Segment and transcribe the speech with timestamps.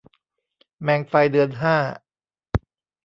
[0.83, 1.75] แมงไฟเดือนห้า